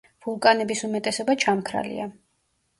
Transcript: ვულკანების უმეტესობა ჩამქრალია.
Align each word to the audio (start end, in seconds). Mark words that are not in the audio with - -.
ვულკანების 0.27 0.81
უმეტესობა 0.87 1.37
ჩამქრალია. 1.45 2.11